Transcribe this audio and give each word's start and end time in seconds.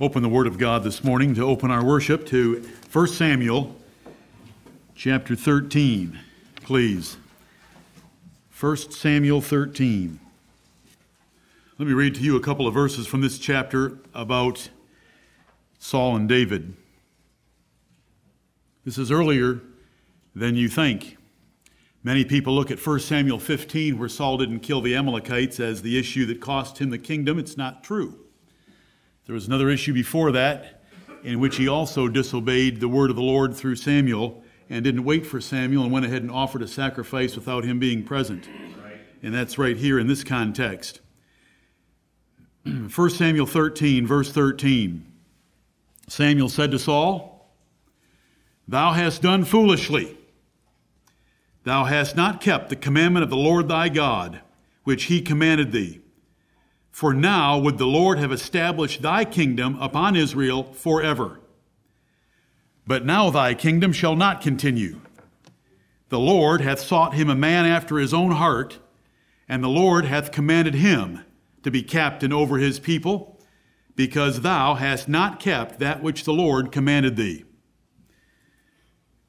open 0.00 0.22
the 0.22 0.30
Word 0.30 0.46
of 0.46 0.56
God 0.56 0.82
this 0.82 1.04
morning 1.04 1.34
to 1.34 1.42
open 1.42 1.70
our 1.70 1.84
worship 1.84 2.24
to 2.28 2.66
1 2.90 3.06
Samuel 3.08 3.76
chapter 4.94 5.36
13, 5.36 6.18
please. 6.62 7.18
1 8.58 8.76
Samuel 8.92 9.42
13. 9.42 10.18
Let 11.76 11.86
me 11.86 11.92
read 11.92 12.14
to 12.14 12.22
you 12.22 12.34
a 12.34 12.40
couple 12.40 12.66
of 12.66 12.72
verses 12.72 13.06
from 13.06 13.20
this 13.20 13.38
chapter 13.38 13.98
about 14.14 14.70
Saul 15.78 16.16
and 16.16 16.26
David. 16.26 16.72
This 18.86 18.96
is 18.96 19.10
earlier 19.10 19.60
than 20.34 20.56
you 20.56 20.70
think. 20.70 21.18
Many 22.02 22.24
people 22.24 22.54
look 22.54 22.70
at 22.70 22.84
1 22.84 23.00
Samuel 23.00 23.38
15, 23.38 23.98
where 23.98 24.08
Saul 24.08 24.38
didn't 24.38 24.60
kill 24.60 24.80
the 24.80 24.96
Amalekites, 24.96 25.60
as 25.60 25.82
the 25.82 25.98
issue 25.98 26.24
that 26.24 26.40
cost 26.40 26.78
him 26.78 26.88
the 26.88 26.96
kingdom. 26.96 27.38
It's 27.38 27.58
not 27.58 27.84
true. 27.84 28.18
There 29.30 29.36
was 29.36 29.46
another 29.46 29.70
issue 29.70 29.92
before 29.92 30.32
that 30.32 30.82
in 31.22 31.38
which 31.38 31.54
he 31.54 31.68
also 31.68 32.08
disobeyed 32.08 32.80
the 32.80 32.88
word 32.88 33.10
of 33.10 33.16
the 33.16 33.22
Lord 33.22 33.54
through 33.54 33.76
Samuel 33.76 34.42
and 34.68 34.82
didn't 34.82 35.04
wait 35.04 35.24
for 35.24 35.40
Samuel 35.40 35.84
and 35.84 35.92
went 35.92 36.04
ahead 36.04 36.22
and 36.22 36.32
offered 36.32 36.62
a 36.62 36.66
sacrifice 36.66 37.36
without 37.36 37.62
him 37.62 37.78
being 37.78 38.02
present. 38.02 38.48
And 39.22 39.32
that's 39.32 39.56
right 39.56 39.76
here 39.76 40.00
in 40.00 40.08
this 40.08 40.24
context. 40.24 41.00
1 42.64 42.90
Samuel 43.10 43.46
13, 43.46 44.04
verse 44.04 44.32
13. 44.32 45.06
Samuel 46.08 46.48
said 46.48 46.72
to 46.72 46.78
Saul, 46.80 47.54
Thou 48.66 48.94
hast 48.94 49.22
done 49.22 49.44
foolishly. 49.44 50.18
Thou 51.62 51.84
hast 51.84 52.16
not 52.16 52.40
kept 52.40 52.68
the 52.68 52.74
commandment 52.74 53.22
of 53.22 53.30
the 53.30 53.36
Lord 53.36 53.68
thy 53.68 53.90
God, 53.90 54.40
which 54.82 55.04
he 55.04 55.22
commanded 55.22 55.70
thee. 55.70 56.00
For 56.90 57.14
now 57.14 57.58
would 57.58 57.78
the 57.78 57.86
Lord 57.86 58.18
have 58.18 58.32
established 58.32 59.02
thy 59.02 59.24
kingdom 59.24 59.78
upon 59.80 60.16
Israel 60.16 60.64
forever. 60.72 61.40
But 62.86 63.06
now 63.06 63.30
thy 63.30 63.54
kingdom 63.54 63.92
shall 63.92 64.16
not 64.16 64.40
continue. 64.40 65.00
The 66.08 66.18
Lord 66.18 66.60
hath 66.60 66.80
sought 66.80 67.14
him 67.14 67.30
a 67.30 67.36
man 67.36 67.64
after 67.64 67.98
his 67.98 68.12
own 68.12 68.32
heart, 68.32 68.80
and 69.48 69.62
the 69.62 69.68
Lord 69.68 70.04
hath 70.04 70.32
commanded 70.32 70.74
him 70.74 71.24
to 71.62 71.70
be 71.70 71.82
captain 71.82 72.32
over 72.32 72.58
his 72.58 72.80
people, 72.80 73.40
because 73.94 74.40
thou 74.40 74.74
hast 74.74 75.08
not 75.08 75.38
kept 75.38 75.78
that 75.78 76.02
which 76.02 76.24
the 76.24 76.32
Lord 76.32 76.72
commanded 76.72 77.16
thee. 77.16 77.44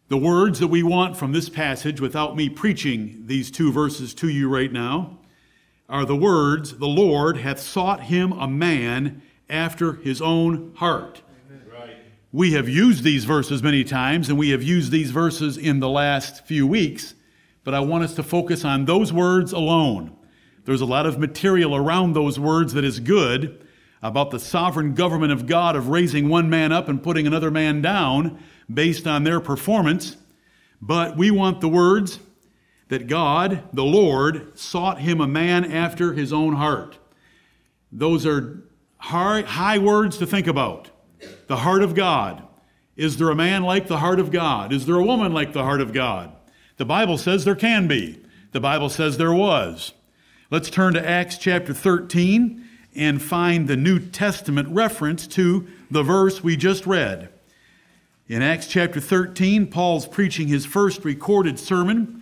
The 0.08 0.18
words 0.18 0.60
that 0.60 0.68
we 0.68 0.82
want 0.82 1.16
from 1.16 1.32
this 1.32 1.50
passage, 1.50 2.02
without 2.02 2.36
me 2.36 2.50
preaching 2.50 3.24
these 3.28 3.52
two 3.52 3.72
verses 3.72 4.14
to 4.16 4.28
you 4.28 4.50
right 4.50 4.72
now, 4.72 5.20
are 5.92 6.06
the 6.06 6.16
words, 6.16 6.78
The 6.78 6.88
Lord 6.88 7.38
hath 7.38 7.60
sought 7.60 8.04
him 8.04 8.32
a 8.32 8.48
man 8.48 9.22
after 9.50 9.94
his 9.94 10.22
own 10.22 10.74
heart. 10.78 11.22
Right. 11.70 11.98
We 12.32 12.54
have 12.54 12.70
used 12.70 13.04
these 13.04 13.26
verses 13.26 13.62
many 13.62 13.84
times, 13.84 14.30
and 14.30 14.40
we 14.40 14.52
have 14.52 14.64
used 14.64 14.92
these 14.92 15.12
verses 15.12 15.58
in 15.58 15.82
the 15.82 15.90
last 15.90 16.46
few 16.46 16.66
weeks, 16.66 17.14
but 17.66 17.74
I 17.74 17.82
want 17.82 18.06
us 18.06 18.16
to 18.16 18.24
focus 18.24 18.64
on 18.64 18.86
those 18.86 19.12
words 19.12 19.52
alone. 19.52 20.16
There's 20.64 20.82
a 20.82 20.86
lot 20.86 21.06
of 21.06 21.20
material 21.20 21.76
around 21.76 22.14
those 22.14 22.40
words 22.40 22.74
that 22.74 22.86
is 22.86 23.02
good 23.02 23.68
about 24.02 24.32
the 24.32 24.40
sovereign 24.40 24.94
government 24.94 25.34
of 25.34 25.46
God 25.46 25.76
of 25.76 25.90
raising 25.90 26.30
one 26.30 26.50
man 26.50 26.72
up 26.72 26.88
and 26.88 27.04
putting 27.04 27.28
another 27.28 27.52
man 27.52 27.82
down 27.82 28.42
based 28.74 29.06
on 29.06 29.26
their 29.26 29.42
performance. 29.42 30.16
But 30.82 31.18
we 31.18 31.32
want 31.32 31.60
the 31.60 31.70
words, 31.70 32.20
that 32.92 33.08
God, 33.08 33.64
the 33.72 33.86
Lord, 33.86 34.60
sought 34.60 35.00
him 35.00 35.22
a 35.22 35.28
man 35.28 35.64
after 35.64 36.12
his 36.12 36.34
own 36.34 36.56
heart. 36.58 36.98
Those 37.90 38.26
are 38.26 38.64
high, 38.98 39.44
high 39.44 39.78
words 39.78 40.18
to 40.18 40.28
think 40.28 40.46
about. 40.46 40.90
The 41.48 41.56
heart 41.56 41.84
of 41.84 41.96
God. 41.96 42.46
Is 42.98 43.16
there 43.16 43.30
a 43.30 43.36
man 43.36 43.64
like 43.64 43.88
the 43.88 44.00
heart 44.00 44.20
of 44.20 44.30
God? 44.30 44.74
Is 44.74 44.86
there 44.86 44.98
a 44.98 45.06
woman 45.06 45.32
like 45.32 45.54
the 45.54 45.64
heart 45.64 45.80
of 45.80 45.94
God? 45.94 46.34
The 46.76 46.84
Bible 46.84 47.18
says 47.18 47.46
there 47.46 47.56
can 47.56 47.88
be. 47.88 48.22
The 48.52 48.60
Bible 48.60 48.90
says 48.90 49.16
there 49.16 49.34
was. 49.34 49.94
Let's 50.50 50.70
turn 50.70 50.94
to 50.96 51.10
Acts 51.10 51.38
chapter 51.38 51.74
13 51.74 52.68
and 52.94 53.22
find 53.22 53.70
the 53.70 53.78
New 53.78 54.00
Testament 54.00 54.68
reference 54.68 55.28
to 55.28 55.66
the 55.90 56.04
verse 56.04 56.44
we 56.44 56.58
just 56.58 56.86
read. 56.86 57.30
In 58.28 58.42
Acts 58.42 58.68
chapter 58.68 59.00
13, 59.00 59.68
Paul's 59.68 60.08
preaching 60.08 60.50
his 60.50 60.66
first 60.66 61.06
recorded 61.06 61.58
sermon 61.58 62.21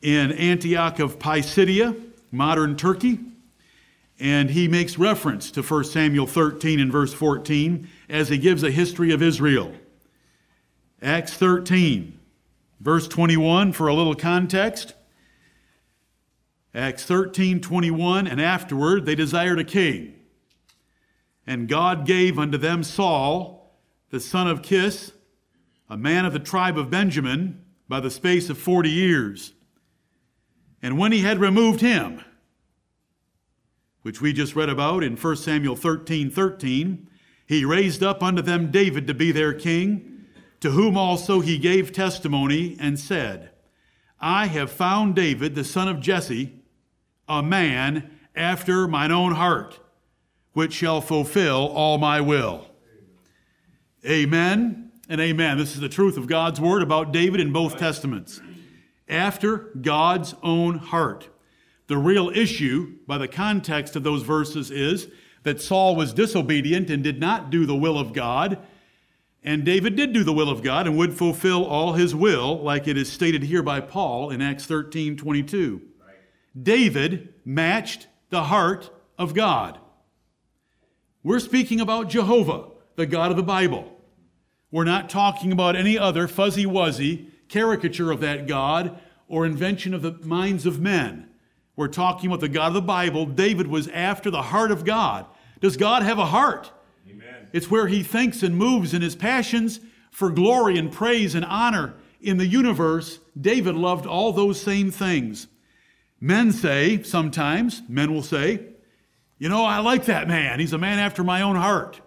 in 0.00 0.32
Antioch 0.32 0.98
of 0.98 1.18
Pisidia, 1.18 1.96
modern 2.30 2.76
Turkey. 2.76 3.18
And 4.20 4.50
he 4.50 4.66
makes 4.68 4.98
reference 4.98 5.50
to 5.52 5.62
1 5.62 5.84
Samuel 5.84 6.26
13 6.26 6.80
and 6.80 6.90
verse 6.90 7.14
14 7.14 7.88
as 8.08 8.28
he 8.28 8.38
gives 8.38 8.62
a 8.62 8.70
history 8.70 9.12
of 9.12 9.22
Israel. 9.22 9.72
Acts 11.00 11.34
13, 11.34 12.18
verse 12.80 13.06
21, 13.06 13.72
for 13.72 13.86
a 13.86 13.94
little 13.94 14.16
context. 14.16 14.94
Acts 16.74 17.04
13, 17.04 17.60
21, 17.60 18.26
and 18.26 18.40
afterward 18.40 19.06
they 19.06 19.14
desired 19.14 19.60
a 19.60 19.64
king. 19.64 20.14
And 21.46 21.68
God 21.68 22.04
gave 22.04 22.38
unto 22.38 22.58
them 22.58 22.82
Saul, 22.82 23.72
the 24.10 24.20
son 24.20 24.48
of 24.48 24.64
Cis, 24.66 25.12
a 25.88 25.96
man 25.96 26.24
of 26.24 26.32
the 26.32 26.38
tribe 26.38 26.76
of 26.76 26.90
Benjamin, 26.90 27.64
by 27.88 28.00
the 28.00 28.10
space 28.10 28.50
of 28.50 28.58
forty 28.58 28.90
years. 28.90 29.54
And 30.82 30.98
when 30.98 31.12
he 31.12 31.20
had 31.20 31.40
removed 31.40 31.80
him, 31.80 32.22
which 34.02 34.20
we 34.20 34.32
just 34.32 34.54
read 34.54 34.68
about 34.68 35.02
in 35.02 35.16
1 35.16 35.36
Samuel 35.36 35.76
13 35.76 36.30
13, 36.30 37.08
he 37.46 37.64
raised 37.64 38.02
up 38.02 38.22
unto 38.22 38.42
them 38.42 38.70
David 38.70 39.06
to 39.06 39.14
be 39.14 39.32
their 39.32 39.52
king, 39.52 40.26
to 40.60 40.70
whom 40.70 40.96
also 40.96 41.40
he 41.40 41.58
gave 41.58 41.92
testimony 41.92 42.76
and 42.78 42.98
said, 42.98 43.50
I 44.20 44.46
have 44.46 44.70
found 44.70 45.14
David, 45.14 45.54
the 45.54 45.64
son 45.64 45.88
of 45.88 46.00
Jesse, 46.00 46.52
a 47.28 47.42
man 47.42 48.10
after 48.34 48.86
mine 48.86 49.12
own 49.12 49.32
heart, 49.32 49.78
which 50.52 50.72
shall 50.72 51.00
fulfill 51.00 51.68
all 51.68 51.98
my 51.98 52.20
will. 52.20 52.66
Amen 54.06 54.92
and 55.08 55.20
amen. 55.20 55.58
This 55.58 55.74
is 55.74 55.80
the 55.80 55.88
truth 55.88 56.16
of 56.16 56.26
God's 56.26 56.60
word 56.60 56.82
about 56.82 57.12
David 57.12 57.40
in 57.40 57.52
both 57.52 57.78
testaments 57.78 58.40
after 59.08 59.70
God's 59.80 60.34
own 60.42 60.78
heart. 60.78 61.28
The 61.86 61.96
real 61.96 62.30
issue, 62.30 62.96
by 63.06 63.18
the 63.18 63.28
context 63.28 63.96
of 63.96 64.02
those 64.02 64.22
verses, 64.22 64.70
is 64.70 65.08
that 65.42 65.60
Saul 65.60 65.96
was 65.96 66.12
disobedient 66.12 66.90
and 66.90 67.02
did 67.02 67.18
not 67.18 67.50
do 67.50 67.64
the 67.64 67.76
will 67.76 67.98
of 67.98 68.12
God. 68.12 68.58
And 69.42 69.64
David 69.64 69.96
did 69.96 70.12
do 70.12 70.24
the 70.24 70.32
will 70.32 70.50
of 70.50 70.62
God 70.62 70.86
and 70.86 70.98
would 70.98 71.14
fulfill 71.14 71.64
all 71.64 71.94
his 71.94 72.14
will, 72.14 72.60
like 72.60 72.86
it 72.86 72.98
is 72.98 73.10
stated 73.10 73.44
here 73.44 73.62
by 73.62 73.80
Paul 73.80 74.30
in 74.30 74.42
Acts 74.42 74.66
13 74.66 75.16
22. 75.16 75.80
Right. 75.98 76.16
David 76.60 77.32
matched 77.44 78.08
the 78.28 78.44
heart 78.44 78.90
of 79.16 79.32
God. 79.32 79.78
We're 81.22 81.40
speaking 81.40 81.80
about 81.80 82.10
Jehovah, 82.10 82.66
the 82.96 83.06
God 83.06 83.30
of 83.30 83.36
the 83.36 83.42
Bible. 83.42 83.94
We're 84.70 84.84
not 84.84 85.08
talking 85.08 85.50
about 85.52 85.76
any 85.76 85.96
other 85.96 86.28
fuzzy 86.28 86.66
wuzzy 86.66 87.30
caricature 87.48 88.10
of 88.10 88.20
that 88.20 88.46
God 88.46 88.98
or 89.28 89.44
invention 89.44 89.94
of 89.94 90.02
the 90.02 90.12
minds 90.12 90.66
of 90.66 90.80
men. 90.80 91.28
We're 91.76 91.88
talking 91.88 92.28
about 92.28 92.40
the 92.40 92.48
God 92.48 92.68
of 92.68 92.74
the 92.74 92.82
Bible. 92.82 93.26
David 93.26 93.68
was 93.68 93.88
after 93.88 94.30
the 94.30 94.42
heart 94.42 94.70
of 94.70 94.84
God. 94.84 95.26
Does 95.60 95.76
God 95.76 96.02
have 96.02 96.18
a 96.18 96.26
heart? 96.26 96.72
Amen. 97.08 97.48
It's 97.52 97.70
where 97.70 97.86
he 97.86 98.02
thinks 98.02 98.42
and 98.42 98.56
moves 98.56 98.94
in 98.94 99.02
his 99.02 99.14
passions 99.14 99.80
for 100.10 100.30
glory 100.30 100.78
and 100.78 100.90
praise 100.90 101.34
and 101.34 101.44
honor 101.44 101.94
in 102.20 102.36
the 102.36 102.46
universe. 102.46 103.20
David 103.40 103.76
loved 103.76 104.06
all 104.06 104.32
those 104.32 104.60
same 104.60 104.90
things. 104.90 105.46
Men 106.20 106.50
say, 106.50 107.02
sometimes, 107.04 107.82
men 107.88 108.12
will 108.12 108.24
say, 108.24 108.60
you 109.38 109.48
know, 109.48 109.64
I 109.64 109.78
like 109.78 110.06
that 110.06 110.26
man. 110.26 110.58
He's 110.58 110.72
a 110.72 110.78
man 110.78 110.98
after 110.98 111.22
my 111.22 111.42
own 111.42 111.54
heart. 111.54 112.00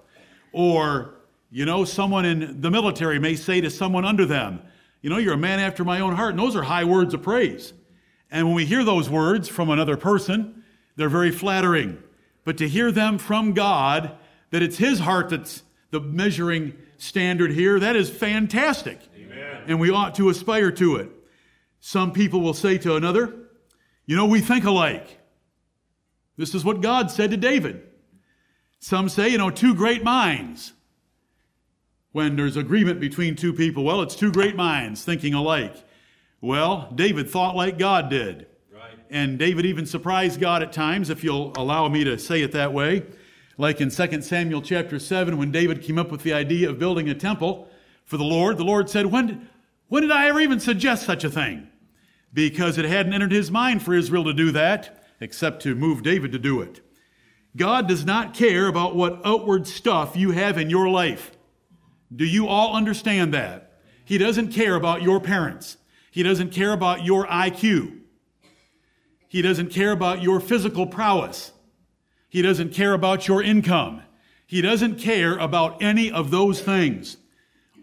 Or, 0.52 1.14
you 1.50 1.66
know, 1.66 1.86
someone 1.86 2.26
in 2.26 2.60
the 2.60 2.70
military 2.70 3.20
may 3.20 3.36
say 3.36 3.62
to 3.62 3.70
someone 3.70 4.04
under 4.04 4.26
them, 4.26 4.62
you 5.02 5.10
know, 5.10 5.18
you're 5.18 5.34
a 5.34 5.38
man 5.38 5.60
after 5.60 5.84
my 5.84 6.00
own 6.00 6.16
heart. 6.16 6.32
And 6.32 6.40
those 6.40 6.56
are 6.56 6.64
high 6.64 6.84
words 6.84 7.14
of 7.14 7.22
praise. 7.22 7.74
And 8.30 8.48
when 8.48 8.56
we 8.56 8.66
hear 8.66 8.84
those 8.84 9.10
words 9.10 9.50
from 9.50 9.70
another 9.70 9.98
person, 9.98 10.64
they're 10.96 11.10
very 11.10 11.32
flattering. 11.32 12.02
But 12.44 12.58
to 12.58 12.68
hear 12.68 12.92
them 12.92 13.18
from 13.18 13.54
God, 13.54 14.16
that 14.52 14.62
it's 14.62 14.78
His 14.78 15.00
heart 15.00 15.30
that's 15.30 15.64
the 15.90 16.00
measuring 16.00 16.74
standard 16.98 17.52
here, 17.52 17.80
that 17.80 17.96
is 17.96 18.10
fantastic. 18.10 19.00
Amen. 19.16 19.64
And 19.68 19.80
we 19.80 19.90
ought 19.90 20.16
to 20.16 20.30
aspire 20.30 20.72
to 20.74 20.96
it. 20.98 21.10
Some 21.80 22.14
people 22.14 22.42
will 22.42 22.54
say 22.54 22.78
to 22.80 22.96
another, 22.96 23.34
You 24.06 24.16
know, 24.16 24.26
we 24.26 24.40
think 24.40 24.66
alike. 24.66 25.20
This 26.38 26.56
is 26.56 26.64
what 26.64 26.82
God 26.82 27.12
said 27.12 27.32
to 27.32 27.38
David. 27.38 27.82
Some 28.80 29.10
say, 29.10 29.30
You 29.30 29.38
know, 29.38 29.50
two 29.50 29.76
great 29.76 30.04
minds 30.04 30.74
when 32.12 32.36
there's 32.36 32.58
agreement 32.58 33.00
between 33.00 33.36
two 33.36 33.54
people. 33.54 33.84
Well, 33.84 34.02
it's 34.02 34.16
two 34.16 34.32
great 34.32 34.56
minds 34.56 35.04
thinking 35.04 35.34
alike. 35.34 35.76
Well, 36.42 36.92
David 36.94 37.30
thought 37.30 37.56
like 37.56 37.78
God 37.78 38.10
did. 38.10 38.48
Right. 38.74 38.98
And 39.10 39.38
David 39.38 39.66
even 39.66 39.86
surprised 39.86 40.40
God 40.40 40.64
at 40.64 40.74
times, 40.74 41.10
if 41.10 41.24
you'll 41.24 41.54
allow 41.56 41.88
me 41.88 42.04
to 42.04 42.18
say 42.18 42.42
it 42.42 42.52
that 42.54 42.74
way. 42.74 43.06
Like 43.58 43.80
in 43.80 43.90
2 43.92 44.22
Samuel 44.22 44.62
chapter 44.62 44.98
7, 44.98 45.38
when 45.38 45.52
David 45.52 45.84
came 45.84 46.00
up 46.00 46.12
with 46.12 46.24
the 46.24 46.34
idea 46.34 46.70
of 46.70 46.80
building 46.80 47.10
a 47.10 47.14
temple 47.14 47.70
for 48.06 48.18
the 48.18 48.24
Lord, 48.24 48.58
the 48.58 48.64
Lord 48.64 48.90
said, 48.90 49.06
When, 49.06 49.48
when 49.88 50.02
did 50.02 50.12
I 50.12 50.28
ever 50.28 50.40
even 50.40 50.60
suggest 50.60 51.06
such 51.06 51.24
a 51.24 51.30
thing? 51.30 51.68
Because 52.34 52.78
it 52.78 52.86
hadn't 52.86 53.14
entered 53.14 53.32
his 53.32 53.52
mind 53.52 53.84
for 53.84 53.94
Israel 53.94 54.24
to 54.24 54.34
do 54.34 54.52
that, 54.52 55.06
except 55.20 55.62
to 55.64 55.76
move 55.76 56.02
David 56.02 56.32
to 56.32 56.40
do 56.40 56.62
it. 56.62 56.82
God 57.56 57.88
does 57.88 58.06
not 58.06 58.34
care 58.34 58.68
about 58.68 58.96
what 58.96 59.22
outward 59.26 59.68
stuff 59.68 60.16
you 60.16 60.32
have 60.32 60.58
in 60.58 60.70
your 60.70 60.88
life. 60.90 61.32
Do 62.14 62.26
you 62.26 62.48
all 62.48 62.76
understand 62.76 63.34
that? 63.34 63.80
He 64.04 64.18
doesn't 64.18 64.52
care 64.52 64.76
about 64.76 65.02
your 65.02 65.20
parents. 65.20 65.78
He 66.12 66.24
doesn't 66.24 66.52
care 66.52 66.74
about 66.74 67.06
your 67.06 67.26
IQ. 67.28 68.00
He 69.30 69.42
doesn't 69.42 69.70
care 69.70 69.92
about 69.92 70.22
your 70.22 70.42
physical 70.42 70.86
prowess. 70.86 71.54
He 72.28 72.42
doesn't 72.42 72.74
care 72.74 72.94
about 72.94 73.28
your 73.28 73.42
income. 73.42 74.02
He 74.46 74.62
doesn't 74.62 75.00
care 75.00 75.38
about 75.38 75.82
any 75.82 76.12
of 76.12 76.32
those 76.32 76.60
things. 76.60 77.16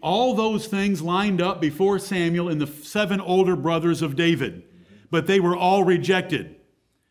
All 0.01 0.35
those 0.35 0.67
things 0.67 1.01
lined 1.01 1.41
up 1.41 1.59
before 1.59 1.97
Samuel 1.97 2.49
and 2.49 2.61
the 2.61 2.67
seven 2.67 3.19
older 3.19 3.55
brothers 3.55 4.03
of 4.03 4.15
David, 4.15 4.63
but 5.09 5.25
they 5.25 5.39
were 5.39 5.55
all 5.55 5.83
rejected. 5.83 6.55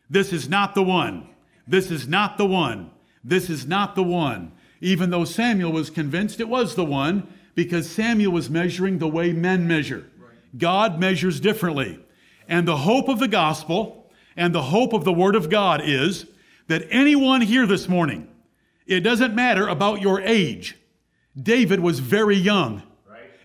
This 0.09 0.31
is 0.31 0.47
not 0.47 0.75
the 0.75 0.83
one. 0.83 1.27
This 1.67 1.91
is 1.91 2.07
not 2.07 2.37
the 2.37 2.45
one. 2.45 2.91
This 3.23 3.49
is 3.49 3.67
not 3.67 3.95
the 3.95 4.03
one. 4.03 4.53
Even 4.81 5.09
though 5.09 5.25
Samuel 5.25 5.71
was 5.71 5.89
convinced 5.89 6.39
it 6.39 6.49
was 6.49 6.75
the 6.75 6.85
one, 6.85 7.27
because 7.55 7.89
Samuel 7.89 8.31
was 8.31 8.49
measuring 8.49 8.99
the 8.99 9.07
way 9.07 9.33
men 9.33 9.67
measure. 9.67 10.09
God 10.57 10.99
measures 10.99 11.39
differently. 11.39 11.99
And 12.47 12.67
the 12.67 12.77
hope 12.77 13.09
of 13.09 13.19
the 13.19 13.27
gospel 13.27 14.09
and 14.35 14.55
the 14.55 14.63
hope 14.63 14.93
of 14.93 15.03
the 15.03 15.13
Word 15.13 15.35
of 15.35 15.49
God 15.49 15.81
is 15.83 16.25
that 16.67 16.87
anyone 16.89 17.41
here 17.41 17.65
this 17.65 17.89
morning, 17.89 18.27
it 18.87 19.01
doesn't 19.01 19.35
matter 19.35 19.67
about 19.67 20.01
your 20.01 20.21
age. 20.21 20.77
David 21.39 21.79
was 21.79 21.99
very 21.99 22.35
young. 22.35 22.83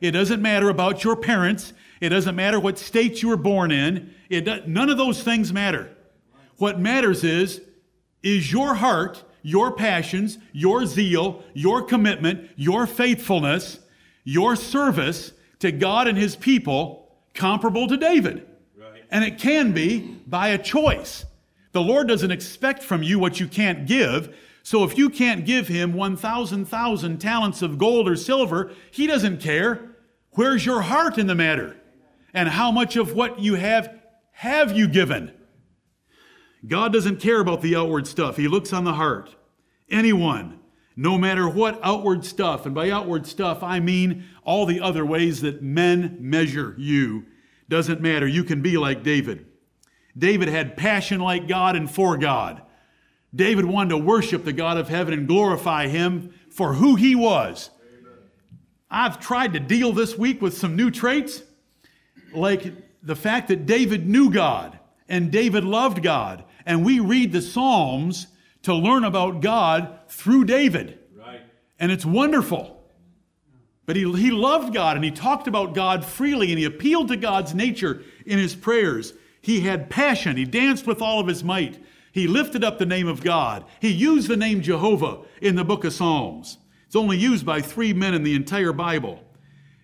It 0.00 0.12
doesn't 0.12 0.40
matter 0.40 0.68
about 0.68 1.04
your 1.04 1.16
parents. 1.16 1.72
It 2.00 2.10
doesn't 2.10 2.36
matter 2.36 2.60
what 2.60 2.78
state 2.78 3.22
you 3.22 3.28
were 3.28 3.36
born 3.36 3.70
in. 3.70 4.14
It, 4.28 4.68
none 4.68 4.90
of 4.90 4.98
those 4.98 5.22
things 5.22 5.52
matter. 5.52 5.90
What 6.58 6.78
matters 6.78 7.24
is, 7.24 7.60
is 8.22 8.52
your 8.52 8.74
heart, 8.74 9.24
your 9.44 9.70
passions, 9.70 10.38
your 10.52 10.86
zeal, 10.86 11.44
your 11.52 11.82
commitment, 11.82 12.50
your 12.56 12.86
faithfulness, 12.86 13.78
your 14.24 14.56
service 14.56 15.32
to 15.60 15.70
God 15.70 16.08
and 16.08 16.18
His 16.18 16.34
people 16.34 17.14
comparable 17.34 17.86
to 17.86 17.96
David? 17.96 18.46
And 19.10 19.22
it 19.22 19.38
can 19.38 19.72
be 19.72 20.00
by 20.26 20.48
a 20.48 20.58
choice. 20.58 21.24
The 21.72 21.82
Lord 21.82 22.08
doesn't 22.08 22.30
expect 22.30 22.82
from 22.82 23.02
you 23.02 23.18
what 23.18 23.38
you 23.38 23.46
can't 23.46 23.86
give. 23.86 24.34
So 24.62 24.82
if 24.82 24.96
you 24.96 25.10
can't 25.10 25.44
give 25.44 25.68
him 25.68 25.92
1,000,000 25.92 27.18
talents 27.18 27.60
of 27.60 27.76
gold 27.76 28.08
or 28.08 28.16
silver, 28.16 28.72
he 28.90 29.06
doesn't 29.06 29.40
care. 29.40 29.90
Where's 30.30 30.64
your 30.64 30.80
heart 30.82 31.18
in 31.18 31.26
the 31.26 31.34
matter? 31.34 31.76
And 32.32 32.48
how 32.48 32.72
much 32.72 32.96
of 32.96 33.12
what 33.12 33.40
you 33.40 33.56
have 33.56 33.92
have 34.32 34.76
you 34.76 34.88
given? 34.88 35.32
God 36.66 36.92
doesn't 36.92 37.20
care 37.20 37.40
about 37.40 37.62
the 37.62 37.76
outward 37.76 38.06
stuff. 38.06 38.36
He 38.36 38.48
looks 38.48 38.72
on 38.72 38.84
the 38.84 38.94
heart. 38.94 39.34
Anyone, 39.90 40.60
no 40.96 41.18
matter 41.18 41.48
what 41.48 41.80
outward 41.82 42.24
stuff, 42.24 42.64
and 42.64 42.74
by 42.74 42.90
outward 42.90 43.26
stuff 43.26 43.62
I 43.62 43.80
mean 43.80 44.24
all 44.44 44.64
the 44.64 44.80
other 44.80 45.04
ways 45.04 45.42
that 45.42 45.62
men 45.62 46.16
measure 46.20 46.74
you, 46.78 47.26
doesn't 47.68 48.00
matter. 48.00 48.26
You 48.26 48.44
can 48.44 48.62
be 48.62 48.76
like 48.76 49.02
David. 49.02 49.46
David 50.16 50.48
had 50.48 50.76
passion 50.76 51.20
like 51.20 51.48
God 51.48 51.76
and 51.76 51.90
for 51.90 52.16
God. 52.16 52.62
David 53.34 53.64
wanted 53.64 53.90
to 53.90 53.98
worship 53.98 54.44
the 54.44 54.52
God 54.52 54.76
of 54.76 54.88
heaven 54.88 55.12
and 55.12 55.26
glorify 55.26 55.88
him 55.88 56.32
for 56.50 56.74
who 56.74 56.94
he 56.94 57.14
was. 57.14 57.70
I've 58.90 59.18
tried 59.18 59.54
to 59.54 59.60
deal 59.60 59.92
this 59.92 60.16
week 60.16 60.40
with 60.40 60.56
some 60.56 60.76
new 60.76 60.90
traits, 60.90 61.42
like 62.32 62.72
the 63.02 63.16
fact 63.16 63.48
that 63.48 63.66
David 63.66 64.06
knew 64.08 64.30
God 64.30 64.78
and 65.08 65.32
David 65.32 65.64
loved 65.64 66.02
God. 66.02 66.44
And 66.66 66.84
we 66.84 67.00
read 67.00 67.32
the 67.32 67.42
Psalms 67.42 68.26
to 68.62 68.74
learn 68.74 69.04
about 69.04 69.40
God 69.40 69.98
through 70.08 70.44
David. 70.44 70.98
Right. 71.16 71.42
And 71.78 71.92
it's 71.92 72.06
wonderful. 72.06 72.82
But 73.86 73.96
he, 73.96 74.10
he 74.12 74.30
loved 74.30 74.72
God 74.72 74.96
and 74.96 75.04
he 75.04 75.10
talked 75.10 75.46
about 75.46 75.74
God 75.74 76.04
freely 76.04 76.50
and 76.50 76.58
he 76.58 76.64
appealed 76.64 77.08
to 77.08 77.16
God's 77.16 77.54
nature 77.54 78.02
in 78.24 78.38
his 78.38 78.54
prayers. 78.54 79.12
He 79.40 79.60
had 79.60 79.90
passion. 79.90 80.36
He 80.36 80.46
danced 80.46 80.86
with 80.86 81.02
all 81.02 81.20
of 81.20 81.26
his 81.26 81.44
might. 81.44 81.82
He 82.12 82.26
lifted 82.26 82.64
up 82.64 82.78
the 82.78 82.86
name 82.86 83.08
of 83.08 83.22
God. 83.22 83.64
He 83.80 83.90
used 83.90 84.28
the 84.28 84.36
name 84.36 84.62
Jehovah 84.62 85.18
in 85.42 85.56
the 85.56 85.64
book 85.64 85.84
of 85.84 85.92
Psalms. 85.92 86.58
It's 86.86 86.96
only 86.96 87.18
used 87.18 87.44
by 87.44 87.60
three 87.60 87.92
men 87.92 88.14
in 88.14 88.22
the 88.22 88.36
entire 88.36 88.72
Bible 88.72 89.20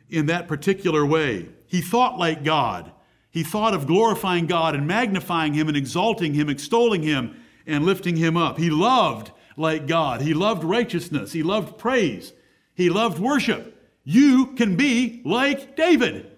in 0.09 0.27
that 0.27 0.49
particular 0.49 1.05
way. 1.05 1.49
He 1.67 1.81
thought 1.81 2.19
like 2.19 2.44
God. 2.44 2.93
He 3.31 3.43
thought 3.43 3.75
of 3.75 3.87
glorifying 3.87 4.47
God 4.47 4.75
and 4.75 4.87
magnifying 4.87 5.55
Him 5.55 5.69
and 5.69 5.77
exalting 5.77 6.35
Him, 6.35 6.49
extolling 6.49 7.03
Him, 7.03 7.37
and 7.67 7.85
lifting 7.85 8.17
Him 8.17 8.37
up. 8.37 8.59
He 8.59 8.71
loved 8.71 9.31
like 9.56 9.87
God. 9.87 10.21
He 10.21 10.35
loved 10.35 10.65
righteousness. 10.65 11.32
He 11.32 11.43
loved 11.43 11.79
praise. 11.79 12.32
He 12.75 12.91
loved 12.91 13.19
worship. 13.19 13.77
You 14.05 14.47
can 14.55 14.77
be 14.77 15.23
like 15.25 15.77
David. 15.77 16.31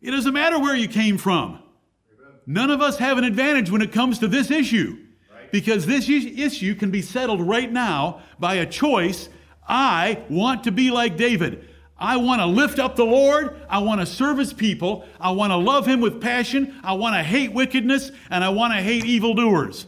It 0.00 0.12
doesn't 0.12 0.32
matter 0.32 0.58
where 0.58 0.74
you 0.74 0.88
came 0.88 1.18
from. 1.18 1.58
None 2.46 2.70
of 2.70 2.80
us 2.80 2.96
have 2.98 3.18
an 3.18 3.24
advantage 3.24 3.70
when 3.70 3.82
it 3.82 3.92
comes 3.92 4.18
to 4.20 4.28
this 4.28 4.50
issue 4.50 4.96
because 5.52 5.86
this 5.86 6.08
issue 6.08 6.74
can 6.74 6.90
be 6.90 7.02
settled 7.02 7.42
right 7.42 7.70
now 7.70 8.22
by 8.38 8.54
a 8.54 8.66
choice. 8.66 9.28
I 9.68 10.24
want 10.28 10.64
to 10.64 10.72
be 10.72 10.90
like 10.90 11.16
David. 11.16 11.68
I 12.00 12.16
want 12.16 12.40
to 12.40 12.46
lift 12.46 12.78
up 12.78 12.96
the 12.96 13.04
Lord. 13.04 13.60
I 13.68 13.78
want 13.78 14.00
to 14.00 14.06
serve 14.06 14.38
his 14.38 14.54
people. 14.54 15.04
I 15.20 15.30
want 15.32 15.50
to 15.50 15.56
love 15.56 15.86
him 15.86 16.00
with 16.00 16.20
passion. 16.20 16.80
I 16.82 16.94
want 16.94 17.14
to 17.14 17.22
hate 17.22 17.52
wickedness 17.52 18.10
and 18.30 18.42
I 18.42 18.48
want 18.48 18.72
to 18.72 18.80
hate 18.80 19.04
evildoers. 19.04 19.86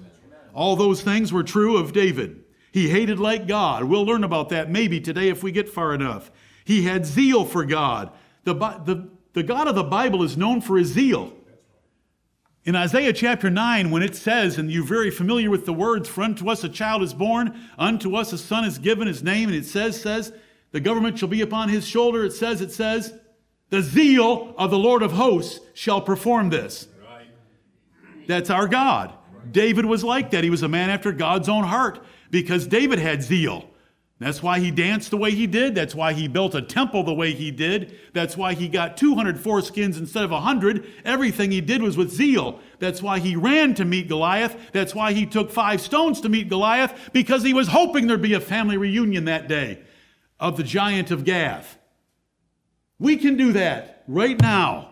All 0.54 0.76
those 0.76 1.02
things 1.02 1.32
were 1.32 1.42
true 1.42 1.78
of 1.78 1.94
David. 1.94 2.44
He 2.70 2.90
hated 2.90 3.18
like 3.18 3.46
God. 3.46 3.84
We'll 3.84 4.04
learn 4.04 4.24
about 4.24 4.50
that 4.50 4.70
maybe 4.70 5.00
today 5.00 5.28
if 5.28 5.42
we 5.42 5.52
get 5.52 5.70
far 5.70 5.94
enough. 5.94 6.30
He 6.64 6.82
had 6.82 7.06
zeal 7.06 7.46
for 7.46 7.64
God. 7.64 8.10
The, 8.44 8.54
the, 8.54 9.08
the 9.32 9.42
God 9.42 9.66
of 9.66 9.74
the 9.74 9.82
Bible 9.82 10.22
is 10.22 10.36
known 10.36 10.60
for 10.60 10.76
his 10.76 10.88
zeal. 10.88 11.32
In 12.64 12.76
Isaiah 12.76 13.12
chapter 13.12 13.50
9, 13.50 13.90
when 13.90 14.02
it 14.02 14.14
says, 14.14 14.56
and 14.56 14.70
you're 14.70 14.84
very 14.84 15.10
familiar 15.10 15.50
with 15.50 15.66
the 15.66 15.72
words, 15.72 16.08
For 16.08 16.22
unto 16.22 16.48
us 16.48 16.62
a 16.62 16.68
child 16.68 17.02
is 17.02 17.12
born, 17.12 17.58
unto 17.76 18.14
us 18.14 18.32
a 18.32 18.38
son 18.38 18.64
is 18.64 18.78
given 18.78 19.08
his 19.08 19.22
name, 19.22 19.48
and 19.48 19.56
it 19.56 19.66
says, 19.66 20.00
says, 20.00 20.32
the 20.72 20.80
government 20.80 21.18
shall 21.18 21.28
be 21.28 21.42
upon 21.42 21.68
his 21.68 21.86
shoulder. 21.86 22.24
It 22.24 22.32
says, 22.32 22.60
it 22.60 22.72
says, 22.72 23.14
the 23.70 23.82
zeal 23.82 24.54
of 24.58 24.70
the 24.70 24.78
Lord 24.78 25.02
of 25.02 25.12
hosts 25.12 25.60
shall 25.74 26.00
perform 26.00 26.50
this. 26.50 26.88
Right. 27.02 27.26
That's 28.26 28.50
our 28.50 28.68
God. 28.68 29.14
David 29.50 29.86
was 29.86 30.04
like 30.04 30.30
that. 30.32 30.44
He 30.44 30.50
was 30.50 30.62
a 30.62 30.68
man 30.68 30.90
after 30.90 31.12
God's 31.12 31.48
own 31.48 31.64
heart 31.64 32.04
because 32.30 32.66
David 32.66 32.98
had 32.98 33.22
zeal. 33.22 33.68
That's 34.18 34.42
why 34.42 34.60
he 34.60 34.70
danced 34.70 35.10
the 35.10 35.16
way 35.16 35.32
he 35.32 35.48
did. 35.48 35.74
That's 35.74 35.96
why 35.96 36.12
he 36.12 36.28
built 36.28 36.54
a 36.54 36.62
temple 36.62 37.02
the 37.02 37.12
way 37.12 37.32
he 37.32 37.50
did. 37.50 37.98
That's 38.12 38.36
why 38.36 38.54
he 38.54 38.68
got 38.68 38.96
200 38.96 39.36
foreskins 39.36 39.98
instead 39.98 40.22
of 40.22 40.30
100. 40.30 40.86
Everything 41.04 41.50
he 41.50 41.60
did 41.60 41.82
was 41.82 41.96
with 41.96 42.12
zeal. 42.12 42.60
That's 42.78 43.02
why 43.02 43.18
he 43.18 43.34
ran 43.34 43.74
to 43.74 43.84
meet 43.84 44.06
Goliath. 44.06 44.56
That's 44.72 44.94
why 44.94 45.12
he 45.12 45.26
took 45.26 45.50
five 45.50 45.80
stones 45.80 46.20
to 46.20 46.28
meet 46.28 46.48
Goliath, 46.48 47.10
because 47.12 47.42
he 47.42 47.52
was 47.52 47.68
hoping 47.68 48.06
there'd 48.06 48.22
be 48.22 48.34
a 48.34 48.40
family 48.40 48.76
reunion 48.76 49.24
that 49.24 49.48
day 49.48 49.80
of 50.42 50.56
the 50.56 50.64
giant 50.64 51.12
of 51.12 51.24
Gath. 51.24 51.78
We 52.98 53.16
can 53.16 53.36
do 53.36 53.52
that 53.52 54.02
right 54.08 54.38
now. 54.40 54.90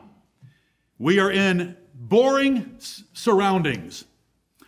We 0.97 1.19
are 1.19 1.31
in 1.31 1.77
boring 1.93 2.77
surroundings. 2.79 4.05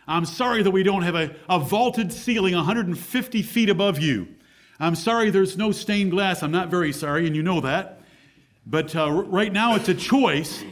I'm 0.05 0.25
sorry 0.25 0.61
that 0.61 0.71
we 0.71 0.83
don't 0.83 1.03
have 1.03 1.15
a, 1.15 1.33
a 1.47 1.57
vaulted 1.57 2.11
ceiling 2.11 2.53
150 2.53 3.41
feet 3.43 3.69
above 3.69 3.99
you. 3.99 4.27
I'm 4.77 4.95
sorry 4.95 5.29
there's 5.29 5.57
no 5.57 5.71
stained 5.71 6.11
glass. 6.11 6.43
I'm 6.43 6.51
not 6.51 6.67
very 6.67 6.91
sorry, 6.91 7.25
and 7.25 7.35
you 7.35 7.43
know 7.43 7.61
that. 7.61 8.01
But 8.65 8.93
uh, 8.93 9.09
right 9.09 9.53
now 9.53 9.75
it's 9.75 9.87
a 9.87 9.95
choice 9.95 10.65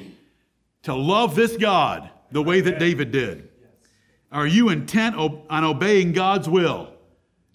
to 0.83 0.93
love 0.93 1.35
this 1.35 1.55
God 1.55 2.09
the 2.31 2.43
way 2.43 2.59
that 2.59 2.79
David 2.79 3.11
did. 3.11 3.47
Are 4.29 4.47
you 4.47 4.67
intent 4.67 5.15
on 5.15 5.63
obeying 5.63 6.11
God's 6.11 6.49
will? 6.49 6.91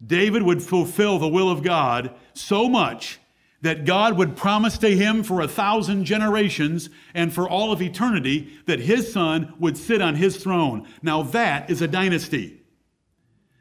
David 0.04 0.42
would 0.42 0.62
fulfill 0.62 1.18
the 1.18 1.28
will 1.28 1.50
of 1.50 1.62
God 1.62 2.14
so 2.36 2.68
much 2.68 3.18
that 3.62 3.84
God 3.84 4.16
would 4.16 4.36
promise 4.36 4.78
to 4.78 4.88
him 4.88 5.22
for 5.22 5.40
a 5.40 5.48
thousand 5.48 6.04
generations 6.04 6.90
and 7.14 7.32
for 7.32 7.48
all 7.48 7.72
of 7.72 7.82
eternity 7.82 8.52
that 8.66 8.80
his 8.80 9.12
son 9.12 9.54
would 9.58 9.76
sit 9.76 10.00
on 10.00 10.14
his 10.14 10.36
throne. 10.36 10.86
Now 11.02 11.22
that 11.22 11.70
is 11.70 11.80
a 11.82 11.88
dynasty. 11.88 12.60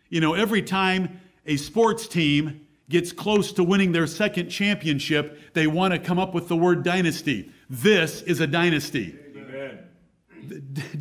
You 0.09 0.21
know, 0.21 0.33
every 0.33 0.61
time 0.61 1.21
a 1.45 1.57
sports 1.57 2.07
team 2.07 2.67
gets 2.89 3.11
close 3.11 3.51
to 3.53 3.63
winning 3.63 3.93
their 3.93 4.05
second 4.05 4.49
championship, 4.49 5.39
they 5.53 5.65
want 5.65 5.93
to 5.93 5.99
come 5.99 6.19
up 6.19 6.33
with 6.33 6.47
the 6.49 6.55
word 6.55 6.83
dynasty. 6.83 7.51
This 7.69 8.21
is 8.21 8.39
a 8.39 8.47
dynasty. 8.47 9.17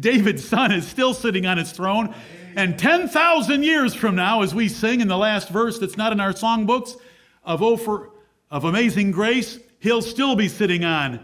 David's 0.01 0.49
son 0.49 0.73
is 0.73 0.87
still 0.87 1.13
sitting 1.13 1.45
on 1.45 1.59
his 1.59 1.73
throne. 1.73 2.15
And 2.57 2.79
10,000 2.79 3.63
years 3.63 3.95
from 3.95 4.15
now, 4.15 4.43
as 4.43 4.55
we 4.55 4.69
sing 4.69 5.01
in 5.01 5.09
the 5.09 5.19
last 5.19 5.49
verse 5.49 5.79
that's 5.79 5.97
not 5.97 6.13
in 6.13 6.21
our 6.21 6.33
songbooks 6.33 6.97
of, 7.45 7.63
of 7.63 8.65
Amazing 8.65 9.11
Grace, 9.11 9.59
he'll 9.81 10.03
still 10.03 10.37
be 10.37 10.49
sitting 10.49 10.85
on 10.85 11.21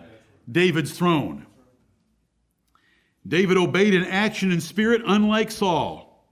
David's 0.50 0.92
throne. 0.92 1.46
David 3.26 3.56
obeyed 3.56 3.94
in 3.94 4.04
action 4.04 4.50
and 4.50 4.62
spirit, 4.62 5.02
unlike 5.06 5.50
Saul. 5.50 6.26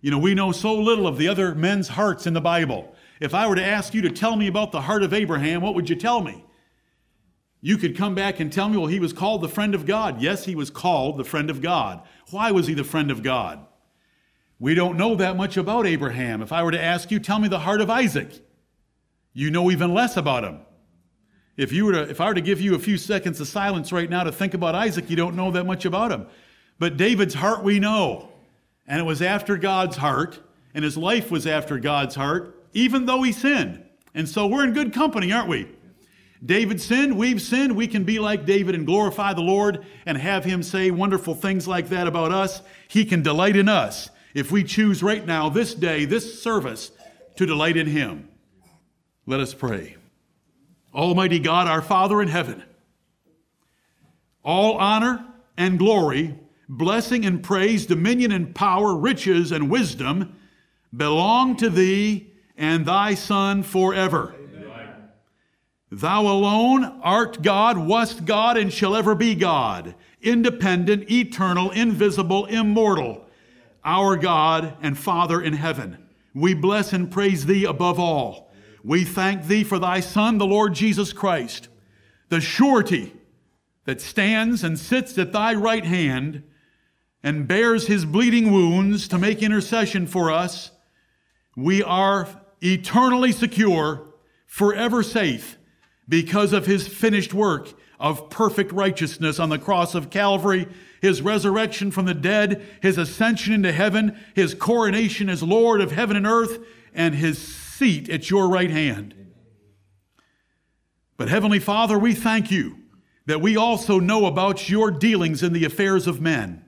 You 0.00 0.10
know, 0.10 0.18
we 0.18 0.34
know 0.34 0.52
so 0.52 0.74
little 0.74 1.06
of 1.06 1.16
the 1.16 1.28
other 1.28 1.54
men's 1.54 1.88
hearts 1.88 2.26
in 2.26 2.34
the 2.34 2.40
Bible. 2.40 2.94
If 3.20 3.32
I 3.32 3.46
were 3.46 3.56
to 3.56 3.64
ask 3.64 3.94
you 3.94 4.02
to 4.02 4.10
tell 4.10 4.36
me 4.36 4.48
about 4.48 4.70
the 4.70 4.82
heart 4.82 5.02
of 5.02 5.14
Abraham, 5.14 5.62
what 5.62 5.74
would 5.74 5.88
you 5.88 5.96
tell 5.96 6.20
me? 6.20 6.44
You 7.62 7.78
could 7.78 7.96
come 7.96 8.14
back 8.14 8.40
and 8.40 8.52
tell 8.52 8.68
me, 8.68 8.76
well, 8.76 8.88
he 8.88 9.00
was 9.00 9.14
called 9.14 9.40
the 9.40 9.48
friend 9.48 9.74
of 9.74 9.86
God. 9.86 10.20
Yes, 10.20 10.44
he 10.44 10.54
was 10.54 10.68
called 10.68 11.16
the 11.16 11.24
friend 11.24 11.48
of 11.48 11.62
God. 11.62 12.02
Why 12.30 12.50
was 12.50 12.66
he 12.66 12.74
the 12.74 12.84
friend 12.84 13.10
of 13.10 13.22
God? 13.22 13.64
We 14.58 14.74
don't 14.74 14.98
know 14.98 15.14
that 15.14 15.38
much 15.38 15.56
about 15.56 15.86
Abraham. 15.86 16.42
If 16.42 16.52
I 16.52 16.62
were 16.62 16.72
to 16.72 16.82
ask 16.82 17.10
you, 17.10 17.18
tell 17.18 17.38
me 17.38 17.48
the 17.48 17.60
heart 17.60 17.80
of 17.80 17.88
Isaac, 17.88 18.46
you 19.34 19.50
know 19.50 19.70
even 19.70 19.92
less 19.92 20.16
about 20.16 20.44
him. 20.44 20.60
If, 21.56 21.72
you 21.72 21.84
were 21.84 21.92
to, 21.92 22.08
if 22.08 22.20
I 22.20 22.28
were 22.28 22.34
to 22.34 22.40
give 22.40 22.60
you 22.60 22.74
a 22.74 22.78
few 22.78 22.96
seconds 22.96 23.40
of 23.40 23.46
silence 23.46 23.92
right 23.92 24.08
now 24.08 24.24
to 24.24 24.32
think 24.32 24.54
about 24.54 24.74
Isaac, 24.74 25.10
you 25.10 25.16
don't 25.16 25.36
know 25.36 25.50
that 25.50 25.64
much 25.64 25.84
about 25.84 26.10
him. 26.10 26.26
But 26.78 26.96
David's 26.96 27.34
heart 27.34 27.62
we 27.62 27.78
know. 27.78 28.30
And 28.86 29.00
it 29.00 29.04
was 29.04 29.22
after 29.22 29.56
God's 29.56 29.96
heart, 29.96 30.40
and 30.74 30.84
his 30.84 30.96
life 30.96 31.30
was 31.30 31.46
after 31.46 31.78
God's 31.78 32.14
heart, 32.14 32.66
even 32.72 33.06
though 33.06 33.22
he 33.22 33.32
sinned. 33.32 33.82
And 34.14 34.28
so 34.28 34.46
we're 34.46 34.64
in 34.64 34.72
good 34.72 34.92
company, 34.92 35.32
aren't 35.32 35.48
we? 35.48 35.68
David 36.44 36.80
sinned, 36.80 37.16
we've 37.16 37.40
sinned, 37.40 37.74
we 37.74 37.86
can 37.86 38.04
be 38.04 38.18
like 38.18 38.44
David 38.44 38.74
and 38.74 38.84
glorify 38.84 39.32
the 39.32 39.40
Lord 39.40 39.86
and 40.04 40.18
have 40.18 40.44
him 40.44 40.62
say 40.62 40.90
wonderful 40.90 41.34
things 41.34 41.66
like 41.66 41.88
that 41.88 42.06
about 42.06 42.32
us. 42.32 42.60
He 42.88 43.04
can 43.04 43.22
delight 43.22 43.56
in 43.56 43.68
us 43.68 44.10
if 44.34 44.52
we 44.52 44.62
choose 44.64 45.02
right 45.02 45.24
now, 45.24 45.48
this 45.48 45.72
day, 45.72 46.04
this 46.04 46.42
service, 46.42 46.90
to 47.36 47.46
delight 47.46 47.76
in 47.76 47.86
him. 47.86 48.28
Let 49.26 49.40
us 49.40 49.54
pray. 49.54 49.96
Almighty 50.94 51.38
God, 51.38 51.66
our 51.66 51.82
Father 51.82 52.20
in 52.20 52.28
heaven, 52.28 52.62
all 54.44 54.76
honor 54.76 55.24
and 55.56 55.78
glory, 55.78 56.38
blessing 56.68 57.24
and 57.24 57.42
praise, 57.42 57.86
dominion 57.86 58.32
and 58.32 58.54
power, 58.54 58.94
riches 58.94 59.50
and 59.50 59.70
wisdom 59.70 60.36
belong 60.94 61.56
to 61.56 61.70
thee 61.70 62.32
and 62.56 62.84
thy 62.84 63.14
Son 63.14 63.62
forever. 63.62 64.34
Thou 65.90 66.22
alone 66.22 66.84
art 67.02 67.40
God, 67.40 67.78
wast 67.78 68.24
God, 68.24 68.56
and 68.56 68.72
shall 68.72 68.94
ever 68.94 69.14
be 69.14 69.34
God, 69.34 69.94
independent, 70.20 71.10
eternal, 71.10 71.70
invisible, 71.70 72.46
immortal, 72.46 73.26
our 73.84 74.16
God 74.16 74.76
and 74.82 74.98
Father 74.98 75.40
in 75.40 75.54
heaven. 75.54 75.98
We 76.34 76.52
bless 76.52 76.92
and 76.92 77.10
praise 77.10 77.46
thee 77.46 77.64
above 77.64 77.98
all. 77.98 78.43
We 78.84 79.04
thank 79.04 79.46
thee 79.46 79.64
for 79.64 79.78
thy 79.78 80.00
Son, 80.00 80.36
the 80.36 80.46
Lord 80.46 80.74
Jesus 80.74 81.14
Christ, 81.14 81.68
the 82.28 82.40
surety 82.40 83.14
that 83.86 84.02
stands 84.02 84.62
and 84.62 84.78
sits 84.78 85.16
at 85.16 85.32
thy 85.32 85.54
right 85.54 85.84
hand 85.84 86.42
and 87.22 87.48
bears 87.48 87.86
his 87.86 88.04
bleeding 88.04 88.52
wounds 88.52 89.08
to 89.08 89.18
make 89.18 89.42
intercession 89.42 90.06
for 90.06 90.30
us. 90.30 90.70
We 91.56 91.82
are 91.82 92.28
eternally 92.60 93.32
secure, 93.32 94.06
forever 94.46 95.02
safe 95.02 95.56
because 96.06 96.52
of 96.52 96.66
his 96.66 96.86
finished 96.86 97.32
work 97.32 97.72
of 97.98 98.28
perfect 98.28 98.70
righteousness 98.72 99.38
on 99.38 99.48
the 99.48 99.58
cross 99.58 99.94
of 99.94 100.10
Calvary, 100.10 100.66
his 101.00 101.22
resurrection 101.22 101.90
from 101.90 102.04
the 102.04 102.12
dead, 102.12 102.62
his 102.82 102.98
ascension 102.98 103.54
into 103.54 103.72
heaven, 103.72 104.18
his 104.34 104.54
coronation 104.54 105.30
as 105.30 105.42
Lord 105.42 105.80
of 105.80 105.92
heaven 105.92 106.16
and 106.16 106.26
earth, 106.26 106.58
and 106.92 107.14
his 107.14 107.63
seat 107.76 108.08
at 108.08 108.30
your 108.30 108.48
right 108.48 108.70
hand. 108.70 109.14
But 111.16 111.28
Heavenly 111.28 111.58
Father, 111.58 111.98
we 111.98 112.14
thank 112.14 112.50
you 112.50 112.78
that 113.26 113.40
we 113.40 113.56
also 113.56 113.98
know 113.98 114.26
about 114.26 114.68
your 114.68 114.90
dealings 114.90 115.42
in 115.42 115.52
the 115.52 115.64
affairs 115.64 116.06
of 116.06 116.20
men, 116.20 116.64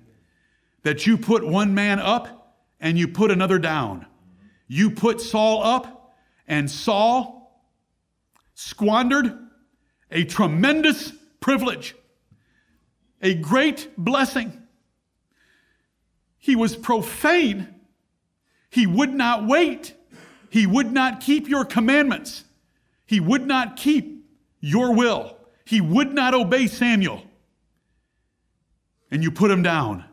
that 0.82 1.06
you 1.06 1.18
put 1.18 1.46
one 1.46 1.74
man 1.74 1.98
up 1.98 2.56
and 2.80 2.98
you 2.98 3.08
put 3.08 3.30
another 3.30 3.58
down. 3.58 4.06
You 4.68 4.90
put 4.90 5.20
Saul 5.20 5.62
up, 5.62 6.14
and 6.48 6.70
Saul 6.70 7.62
squandered 8.54 9.36
a 10.10 10.24
tremendous 10.24 11.12
privilege, 11.40 11.94
a 13.20 13.34
great 13.34 13.88
blessing. 13.96 14.62
He 16.38 16.56
was 16.56 16.76
profane. 16.76 17.74
He 18.70 18.86
would 18.86 19.14
not 19.14 19.46
wait. 19.46 19.95
He 20.50 20.66
would 20.66 20.92
not 20.92 21.20
keep 21.20 21.48
your 21.48 21.64
commandments. 21.64 22.44
He 23.04 23.20
would 23.20 23.46
not 23.46 23.76
keep 23.76 24.24
your 24.60 24.94
will. 24.94 25.36
He 25.64 25.80
would 25.80 26.12
not 26.12 26.34
obey 26.34 26.66
Samuel. 26.66 27.22
And 29.10 29.22
you 29.22 29.30
put 29.30 29.50
him 29.50 29.62
down, 29.62 30.04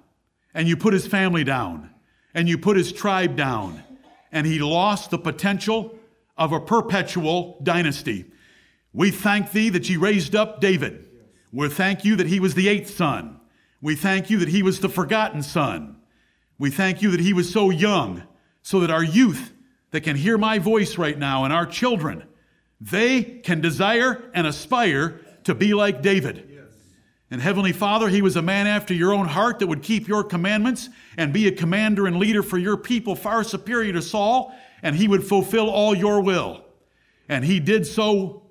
and 0.54 0.68
you 0.68 0.78
put 0.78 0.94
his 0.94 1.08
family 1.08 1.44
down, 1.44 1.90
and 2.34 2.48
you 2.48 2.58
put 2.58 2.78
his 2.78 2.92
tribe 2.92 3.36
down, 3.36 3.84
and 4.32 4.46
he 4.46 4.60
lost 4.60 5.10
the 5.10 5.18
potential 5.18 5.98
of 6.38 6.52
a 6.52 6.60
perpetual 6.60 7.60
dynasty. 7.63 8.25
We 8.92 9.12
thank 9.12 9.52
thee 9.52 9.70
that 9.70 9.90
ye 9.90 9.98
raised 9.98 10.36
up 10.36 10.60
David. 10.60 11.08
We 11.52 11.70
thank 11.70 12.06
you 12.06 12.16
that 12.18 12.28
he 12.28 12.40
was 12.40 12.56
the 12.56 12.68
eighth 12.68 12.96
son. 12.96 13.40
We 13.82 13.96
thank 13.96 14.30
you 14.30 14.40
that 14.40 14.50
he 14.50 14.63
was 14.63 14.80
the 14.80 14.90
forgotten 14.90 15.44
son. 15.44 15.98
We 16.58 16.70
thank 16.70 17.02
you 17.02 17.12
that 17.12 17.20
he 17.20 17.34
was 17.34 17.52
so 17.52 17.70
young, 17.70 18.24
so 18.62 18.80
that 18.80 18.92
our 18.92 19.04
youth 19.04 19.52
that 19.94 20.02
can 20.02 20.16
hear 20.16 20.40
my 20.40 20.58
voice 20.58 20.98
right 20.98 21.18
now 21.18 21.44
and 21.44 21.54
our 21.54 21.68
children, 21.68 22.24
they 22.82 23.22
can 23.22 23.62
desire 23.62 24.24
and 24.34 24.48
aspire 24.48 25.22
to 25.44 25.54
be 25.54 25.76
like 25.76 26.02
David. 26.02 26.50
And 27.30 27.40
Heavenly 27.40 27.74
Father, 27.74 28.10
he 28.10 28.24
was 28.24 28.36
a 28.36 28.42
man 28.42 28.66
after 28.66 28.96
your 28.96 29.14
own 29.14 29.28
heart 29.28 29.60
that 29.60 29.68
would 29.68 29.84
keep 29.84 30.08
your 30.08 30.24
commandments 30.24 30.90
and 31.16 31.32
be 31.32 31.48
a 31.48 31.52
commander 31.52 32.08
and 32.08 32.18
leader 32.18 32.42
for 32.42 32.58
your 32.58 32.76
people 32.76 33.16
far 33.16 33.44
superior 33.44 33.94
to 33.94 34.02
Saul, 34.02 34.54
and 34.82 34.96
he 34.96 35.08
would 35.08 35.24
fulfill 35.24 35.70
all 35.70 35.96
your 35.96 36.22
will. 36.22 36.66
And 37.30 37.46
he 37.46 37.60
did 37.60 37.86
so 37.86 38.50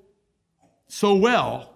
so 0.87 1.15
well 1.15 1.75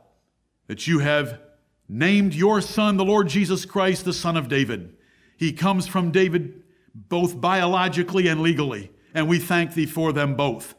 that 0.69 0.87
you 0.87 1.01
have 1.01 1.41
named 1.89 2.35
your 2.35 2.61
son 2.61 2.97
the 2.97 3.05
Lord 3.05 3.29
Jesus 3.29 3.65
Christ, 3.65 4.05
the 4.05 4.13
Son 4.13 4.37
of 4.37 4.49
David. 4.49 4.97
He 5.37 5.53
comes 5.53 5.89
from 5.89 6.13
David 6.13 6.63
both 6.95 7.41
biologically 7.41 8.29
and 8.29 8.43
legally, 8.43 8.93
and 9.17 9.29
we 9.29 9.39
thank 9.39 9.73
thee 9.73 9.87
for 9.87 10.13
them 10.13 10.37
both. 10.37 10.75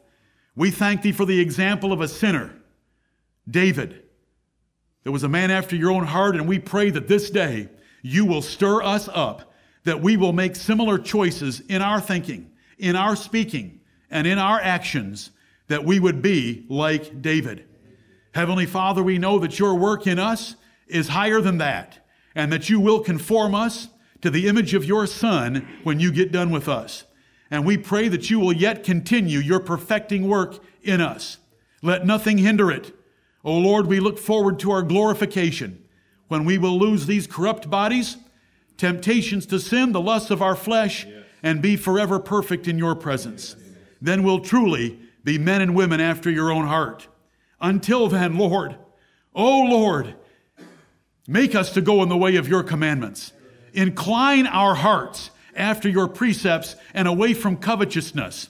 We 0.54 0.70
thank 0.70 1.02
thee 1.02 1.10
for 1.10 1.24
the 1.24 1.40
example 1.40 1.92
of 1.92 2.00
a 2.00 2.06
sinner, 2.06 2.54
David. 3.50 4.04
There 5.02 5.10
was 5.10 5.24
a 5.24 5.28
man 5.28 5.50
after 5.50 5.74
your 5.74 5.90
own 5.90 6.04
heart, 6.04 6.36
and 6.36 6.46
we 6.46 6.60
pray 6.60 6.90
that 6.90 7.08
this 7.08 7.30
day 7.30 7.68
you 8.00 8.24
will 8.24 8.40
stir 8.40 8.80
us 8.80 9.08
up, 9.12 9.52
that 9.82 10.00
we 10.00 10.16
will 10.16 10.32
make 10.32 10.54
similar 10.54 10.98
choices 10.98 11.60
in 11.68 11.82
our 11.82 12.00
thinking, 12.00 12.52
in 12.78 12.94
our 12.94 13.16
speaking, 13.16 13.80
and 14.08 14.24
in 14.24 14.38
our 14.38 14.60
actions, 14.60 15.32
that 15.66 15.84
we 15.84 15.98
would 15.98 16.22
be 16.22 16.64
like 16.68 17.20
David. 17.20 17.64
Heavenly 18.34 18.66
Father, 18.66 19.02
we 19.02 19.18
know 19.18 19.40
that 19.40 19.58
your 19.58 19.74
work 19.74 20.06
in 20.06 20.20
us 20.20 20.54
is 20.86 21.08
higher 21.08 21.40
than 21.40 21.58
that, 21.58 22.06
and 22.36 22.52
that 22.52 22.70
you 22.70 22.78
will 22.78 23.00
conform 23.00 23.56
us 23.56 23.88
to 24.20 24.30
the 24.30 24.46
image 24.46 24.74
of 24.74 24.84
your 24.84 25.08
Son 25.08 25.66
when 25.82 25.98
you 25.98 26.12
get 26.12 26.30
done 26.30 26.50
with 26.50 26.68
us. 26.68 27.02
And 27.50 27.64
we 27.64 27.78
pray 27.78 28.08
that 28.08 28.30
you 28.30 28.40
will 28.40 28.52
yet 28.52 28.84
continue 28.84 29.38
your 29.38 29.60
perfecting 29.60 30.28
work 30.28 30.58
in 30.82 31.00
us. 31.00 31.38
Let 31.82 32.06
nothing 32.06 32.38
hinder 32.38 32.70
it. 32.70 32.94
O 33.44 33.56
Lord, 33.56 33.86
we 33.86 34.00
look 34.00 34.18
forward 34.18 34.58
to 34.60 34.70
our 34.70 34.82
glorification 34.82 35.84
when 36.28 36.44
we 36.44 36.58
will 36.58 36.78
lose 36.78 37.06
these 37.06 37.26
corrupt 37.26 37.70
bodies, 37.70 38.18
temptations 38.76 39.46
to 39.46 39.58
sin, 39.58 39.92
the 39.92 40.00
lusts 40.00 40.30
of 40.30 40.42
our 40.42 40.56
flesh, 40.56 41.06
and 41.42 41.62
be 41.62 41.76
forever 41.76 42.18
perfect 42.18 42.68
in 42.68 42.78
your 42.78 42.94
presence. 42.94 43.56
Then 44.00 44.22
we'll 44.22 44.40
truly 44.40 44.98
be 45.24 45.38
men 45.38 45.60
and 45.60 45.74
women 45.74 46.00
after 46.00 46.30
your 46.30 46.50
own 46.50 46.66
heart. 46.66 47.08
Until 47.60 48.08
then, 48.08 48.36
Lord, 48.36 48.76
oh 49.34 49.62
Lord, 49.62 50.14
make 51.26 51.54
us 51.54 51.72
to 51.72 51.80
go 51.80 52.02
in 52.02 52.08
the 52.08 52.16
way 52.16 52.36
of 52.36 52.48
your 52.48 52.62
commandments. 52.62 53.32
Incline 53.72 54.46
our 54.46 54.74
hearts 54.74 55.30
after 55.58 55.88
your 55.88 56.08
precepts 56.08 56.76
and 56.94 57.06
away 57.06 57.34
from 57.34 57.56
covetousness. 57.56 58.48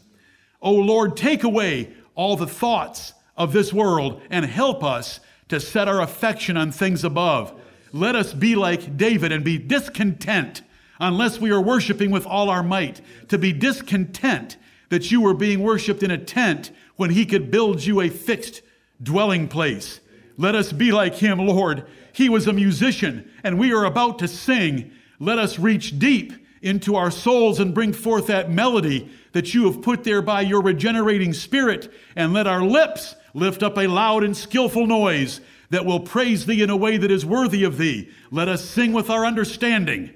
O 0.60 0.72
Lord, 0.72 1.16
take 1.16 1.42
away 1.42 1.92
all 2.14 2.36
the 2.36 2.46
thoughts 2.46 3.14
of 3.36 3.52
this 3.52 3.72
world 3.72 4.20
and 4.30 4.44
help 4.44 4.84
us 4.84 5.20
to 5.48 5.60
set 5.60 5.88
our 5.88 6.00
affection 6.00 6.56
on 6.56 6.70
things 6.70 7.04
above. 7.04 7.52
Let 7.92 8.14
us 8.14 8.34
be 8.34 8.54
like 8.54 8.96
David 8.96 9.32
and 9.32 9.44
be 9.44 9.56
discontent 9.58 10.62
unless 11.00 11.40
we 11.40 11.50
are 11.50 11.60
worshiping 11.60 12.10
with 12.10 12.26
all 12.26 12.50
our 12.50 12.62
might, 12.62 13.00
to 13.28 13.38
be 13.38 13.52
discontent 13.52 14.56
that 14.88 15.10
you 15.10 15.20
were 15.20 15.34
being 15.34 15.62
worshiped 15.62 16.02
in 16.02 16.10
a 16.10 16.18
tent 16.18 16.72
when 16.96 17.10
he 17.10 17.24
could 17.24 17.50
build 17.50 17.84
you 17.84 18.00
a 18.00 18.08
fixed 18.08 18.62
dwelling 19.02 19.46
place. 19.46 20.00
Let 20.36 20.54
us 20.54 20.72
be 20.72 20.92
like 20.92 21.14
him, 21.14 21.38
Lord. 21.38 21.86
He 22.12 22.28
was 22.28 22.46
a 22.46 22.52
musician, 22.52 23.30
and 23.44 23.58
we 23.58 23.72
are 23.72 23.84
about 23.84 24.18
to 24.20 24.28
sing. 24.28 24.90
Let 25.20 25.38
us 25.38 25.58
reach 25.58 25.98
deep 25.98 26.32
into 26.62 26.96
our 26.96 27.10
souls 27.10 27.60
and 27.60 27.74
bring 27.74 27.92
forth 27.92 28.26
that 28.26 28.50
melody 28.50 29.10
that 29.32 29.54
you 29.54 29.70
have 29.70 29.82
put 29.82 30.04
there 30.04 30.22
by 30.22 30.40
your 30.40 30.62
regenerating 30.62 31.32
spirit, 31.32 31.92
and 32.16 32.32
let 32.32 32.46
our 32.46 32.62
lips 32.62 33.14
lift 33.34 33.62
up 33.62 33.76
a 33.76 33.86
loud 33.86 34.24
and 34.24 34.36
skillful 34.36 34.86
noise 34.86 35.40
that 35.70 35.84
will 35.84 36.00
praise 36.00 36.46
thee 36.46 36.62
in 36.62 36.70
a 36.70 36.76
way 36.76 36.96
that 36.96 37.10
is 37.10 37.26
worthy 37.26 37.64
of 37.64 37.78
thee. 37.78 38.10
Let 38.30 38.48
us 38.48 38.64
sing 38.64 38.92
with 38.92 39.10
our 39.10 39.26
understanding, 39.26 40.12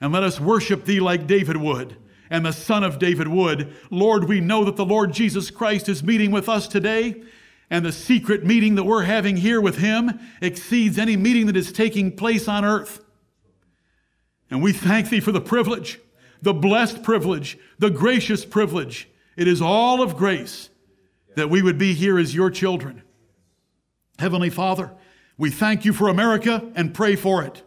and 0.00 0.12
let 0.12 0.24
us 0.24 0.40
worship 0.40 0.84
thee 0.84 1.00
like 1.00 1.26
David 1.26 1.56
would 1.56 1.96
and 2.32 2.46
the 2.46 2.52
son 2.52 2.82
of 2.82 2.98
David 2.98 3.28
would. 3.28 3.74
Lord, 3.90 4.24
we 4.24 4.40
know 4.40 4.64
that 4.64 4.76
the 4.76 4.86
Lord 4.86 5.12
Jesus 5.12 5.50
Christ 5.50 5.86
is 5.90 6.02
meeting 6.02 6.30
with 6.30 6.48
us 6.48 6.66
today, 6.66 7.22
and 7.68 7.84
the 7.84 7.92
secret 7.92 8.42
meeting 8.42 8.74
that 8.76 8.84
we're 8.84 9.02
having 9.02 9.36
here 9.36 9.60
with 9.60 9.76
him 9.76 10.18
exceeds 10.40 10.98
any 10.98 11.14
meeting 11.14 11.46
that 11.46 11.58
is 11.58 11.72
taking 11.72 12.16
place 12.16 12.48
on 12.48 12.64
earth. 12.64 13.04
And 14.52 14.62
we 14.62 14.74
thank 14.74 15.08
thee 15.08 15.20
for 15.20 15.32
the 15.32 15.40
privilege, 15.40 15.98
the 16.42 16.52
blessed 16.52 17.02
privilege, 17.02 17.56
the 17.78 17.88
gracious 17.88 18.44
privilege. 18.44 19.08
It 19.34 19.48
is 19.48 19.62
all 19.62 20.02
of 20.02 20.14
grace 20.14 20.68
that 21.36 21.48
we 21.48 21.62
would 21.62 21.78
be 21.78 21.94
here 21.94 22.18
as 22.18 22.34
your 22.34 22.50
children. 22.50 23.02
Heavenly 24.18 24.50
Father, 24.50 24.92
we 25.38 25.48
thank 25.48 25.86
you 25.86 25.94
for 25.94 26.08
America 26.08 26.70
and 26.74 26.92
pray 26.92 27.16
for 27.16 27.42
it. 27.42 27.62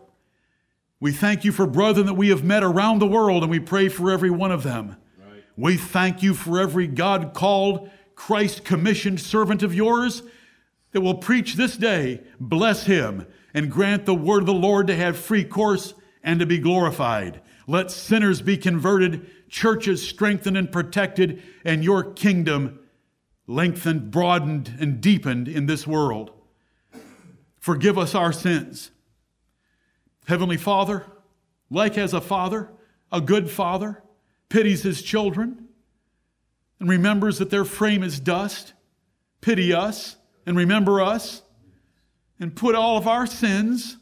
We 0.99 1.11
thank 1.11 1.43
you 1.43 1.51
for 1.51 1.65
brethren 1.65 2.05
that 2.05 2.13
we 2.13 2.29
have 2.29 2.43
met 2.43 2.61
around 2.61 2.99
the 2.99 3.07
world 3.07 3.41
and 3.41 3.49
we 3.49 3.59
pray 3.59 3.89
for 3.89 4.11
every 4.11 4.29
one 4.29 4.51
of 4.51 4.61
them. 4.61 4.95
Right. 5.17 5.43
We 5.57 5.77
thank 5.77 6.21
you 6.21 6.35
for 6.35 6.59
every 6.59 6.85
God 6.85 7.33
called, 7.33 7.89
Christ 8.13 8.63
commissioned 8.63 9.19
servant 9.19 9.63
of 9.63 9.73
yours 9.73 10.21
that 10.91 11.01
will 11.01 11.15
preach 11.15 11.55
this 11.55 11.77
day. 11.77 12.21
Bless 12.39 12.83
him 12.83 13.25
and 13.55 13.71
grant 13.71 14.05
the 14.05 14.13
word 14.13 14.43
of 14.43 14.45
the 14.45 14.53
Lord 14.53 14.85
to 14.85 14.95
have 14.95 15.17
free 15.17 15.43
course 15.43 15.95
and 16.25 16.39
to 16.39 16.45
be 16.45 16.57
glorified. 16.57 17.39
Let 17.67 17.91
sinners 17.91 18.41
be 18.41 18.57
converted, 18.57 19.29
churches 19.47 20.05
strengthened 20.05 20.57
and 20.57 20.69
protected, 20.71 21.41
and 21.63 21.83
your 21.83 22.03
kingdom 22.03 22.79
lengthened, 23.47 24.09
broadened, 24.09 24.75
and 24.79 24.99
deepened 24.99 25.47
in 25.47 25.67
this 25.67 25.85
world. 25.85 26.31
Forgive 27.59 27.97
us 27.97 28.15
our 28.15 28.33
sins. 28.33 28.89
Heavenly 30.27 30.57
Father, 30.57 31.05
like 31.69 31.97
as 31.97 32.13
a 32.13 32.21
father, 32.21 32.71
a 33.11 33.21
good 33.21 33.49
father, 33.49 34.03
pities 34.49 34.81
his 34.81 35.03
children 35.03 35.67
and 36.79 36.89
remembers 36.89 37.37
that 37.37 37.51
their 37.51 37.65
frame 37.65 38.01
is 38.01 38.19
dust, 38.19 38.73
pity 39.41 39.73
us 39.73 40.17
and 40.45 40.57
remember 40.57 41.01
us 41.01 41.43
and 42.39 42.55
put 42.55 42.73
all 42.73 42.97
of 42.97 43.07
our 43.07 43.27
sins 43.27 43.97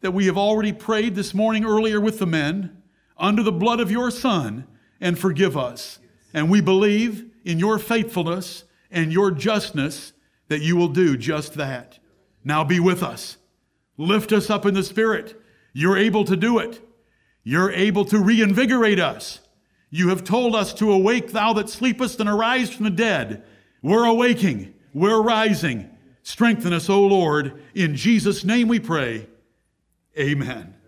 that 0.00 0.12
we 0.12 0.26
have 0.26 0.38
already 0.38 0.72
prayed 0.72 1.14
this 1.14 1.34
morning 1.34 1.64
earlier 1.64 2.00
with 2.00 2.18
the 2.18 2.26
men 2.26 2.82
under 3.18 3.42
the 3.42 3.52
blood 3.52 3.80
of 3.80 3.90
your 3.90 4.10
Son 4.10 4.66
and 5.00 5.18
forgive 5.18 5.56
us. 5.56 5.98
And 6.32 6.50
we 6.50 6.60
believe 6.60 7.26
in 7.44 7.58
your 7.58 7.78
faithfulness 7.78 8.64
and 8.90 9.12
your 9.12 9.30
justness 9.30 10.12
that 10.48 10.62
you 10.62 10.76
will 10.76 10.88
do 10.88 11.16
just 11.16 11.54
that. 11.54 11.98
Now 12.44 12.64
be 12.64 12.80
with 12.80 13.02
us. 13.02 13.36
Lift 13.96 14.32
us 14.32 14.48
up 14.48 14.64
in 14.64 14.74
the 14.74 14.82
Spirit. 14.82 15.40
You're 15.72 15.98
able 15.98 16.24
to 16.24 16.36
do 16.36 16.58
it. 16.58 16.80
You're 17.44 17.70
able 17.70 18.04
to 18.06 18.18
reinvigorate 18.18 18.98
us. 18.98 19.40
You 19.90 20.08
have 20.08 20.24
told 20.24 20.54
us 20.54 20.72
to 20.74 20.92
awake, 20.92 21.32
thou 21.32 21.52
that 21.54 21.68
sleepest, 21.68 22.20
and 22.20 22.28
arise 22.28 22.70
from 22.70 22.84
the 22.84 22.90
dead. 22.90 23.44
We're 23.82 24.04
awaking. 24.04 24.74
We're 24.94 25.20
rising. 25.20 25.90
Strengthen 26.22 26.72
us, 26.72 26.88
O 26.88 27.00
Lord. 27.06 27.62
In 27.74 27.96
Jesus' 27.96 28.44
name 28.44 28.68
we 28.68 28.78
pray. 28.78 29.26
Amen. 30.18 30.79